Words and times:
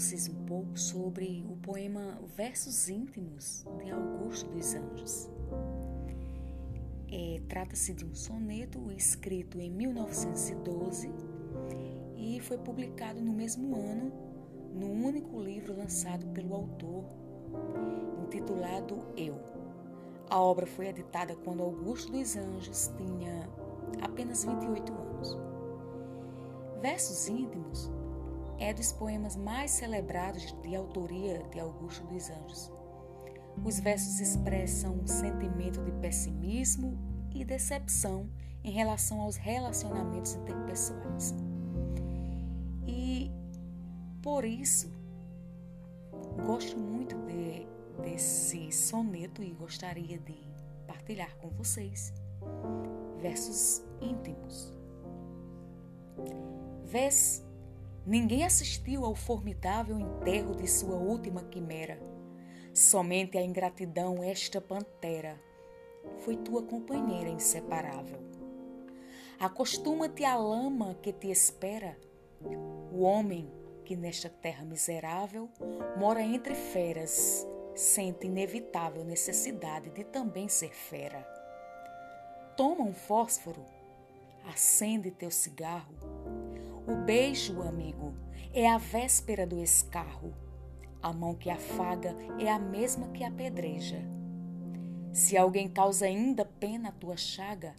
vocês 0.00 0.28
um 0.28 0.46
pouco 0.46 0.78
sobre 0.78 1.44
o 1.46 1.56
poema 1.56 2.18
Versos 2.34 2.88
Íntimos 2.88 3.66
de 3.76 3.90
Augusto 3.90 4.48
dos 4.50 4.74
Anjos. 4.74 5.28
É, 7.12 7.38
Trata-se 7.46 7.92
de 7.92 8.06
um 8.06 8.14
soneto 8.14 8.90
escrito 8.90 9.60
em 9.60 9.70
1912 9.70 11.12
e 12.16 12.40
foi 12.40 12.56
publicado 12.56 13.20
no 13.20 13.34
mesmo 13.34 13.76
ano 13.76 14.10
no 14.72 14.90
único 14.90 15.38
livro 15.38 15.76
lançado 15.76 16.24
pelo 16.28 16.54
autor, 16.54 17.04
intitulado 18.24 19.04
Eu. 19.18 19.38
A 20.30 20.40
obra 20.40 20.66
foi 20.66 20.86
editada 20.86 21.36
quando 21.36 21.62
Augusto 21.62 22.10
dos 22.10 22.36
Anjos 22.36 22.90
tinha 22.96 23.46
apenas 24.00 24.44
28 24.44 24.92
anos. 24.94 25.36
Versos 26.80 27.28
Íntimos 27.28 27.90
é 28.60 28.74
dos 28.74 28.92
poemas 28.92 29.36
mais 29.36 29.70
celebrados 29.70 30.54
de 30.62 30.76
autoria 30.76 31.42
de 31.50 31.58
Augusto 31.58 32.06
dos 32.06 32.28
Anjos. 32.28 32.70
Os 33.64 33.80
versos 33.80 34.20
expressam 34.20 34.94
um 34.94 35.06
sentimento 35.06 35.82
de 35.82 35.90
pessimismo 35.92 36.96
e 37.34 37.42
decepção 37.42 38.28
em 38.62 38.70
relação 38.70 39.22
aos 39.22 39.36
relacionamentos 39.36 40.34
interpessoais. 40.34 41.34
E 42.86 43.30
por 44.22 44.44
isso 44.44 44.92
gosto 46.44 46.78
muito 46.78 47.16
de, 47.26 47.66
desse 48.02 48.70
soneto 48.70 49.42
e 49.42 49.52
gostaria 49.52 50.18
de 50.18 50.38
partilhar 50.86 51.34
com 51.38 51.48
vocês 51.48 52.12
versos 53.22 53.82
íntimos. 54.02 54.76
Vês 56.84 57.42
Ninguém 58.06 58.44
assistiu 58.44 59.04
ao 59.04 59.14
formidável 59.14 59.98
enterro 59.98 60.54
de 60.54 60.66
sua 60.66 60.96
última 60.96 61.44
quimera. 61.44 62.00
Somente 62.72 63.36
a 63.36 63.42
ingratidão, 63.42 64.22
esta 64.22 64.60
pantera, 64.60 65.38
foi 66.24 66.36
tua 66.36 66.62
companheira 66.62 67.28
inseparável. 67.28 68.18
Acostuma-te 69.38 70.24
à 70.24 70.36
lama 70.36 70.94
que 71.02 71.12
te 71.12 71.30
espera. 71.30 71.96
O 72.90 73.02
homem 73.02 73.50
que 73.84 73.96
nesta 73.96 74.28
terra 74.28 74.64
miserável 74.64 75.48
mora 75.98 76.22
entre 76.22 76.54
feras, 76.54 77.46
sente 77.74 78.26
inevitável 78.26 79.04
necessidade 79.04 79.90
de 79.90 80.04
também 80.04 80.48
ser 80.48 80.72
fera. 80.72 81.26
Toma 82.56 82.84
um 82.84 82.94
fósforo, 82.94 83.64
acende 84.46 85.10
teu 85.10 85.30
cigarro 85.30 85.94
o 86.90 86.96
beijo, 86.96 87.62
amigo, 87.62 88.12
é 88.52 88.68
a 88.68 88.76
véspera 88.76 89.46
do 89.46 89.62
escarro. 89.62 90.34
A 91.00 91.12
mão 91.12 91.36
que 91.36 91.48
afaga 91.48 92.16
é 92.38 92.50
a 92.50 92.58
mesma 92.58 93.08
que 93.08 93.22
apedreja. 93.22 94.04
Se 95.12 95.36
alguém 95.36 95.68
causa 95.68 96.06
ainda 96.06 96.44
pena 96.44 96.88
a 96.88 96.92
tua 96.92 97.16
chaga, 97.16 97.76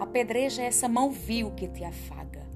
apedreja 0.00 0.62
essa 0.62 0.88
mão 0.88 1.10
vil 1.10 1.50
que 1.50 1.68
te 1.68 1.84
afaga. 1.84 2.46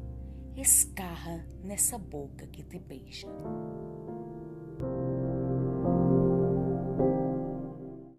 Escarra 0.56 1.46
nessa 1.62 1.98
boca 1.98 2.46
que 2.46 2.62
te 2.62 2.78
beija. 2.78 3.28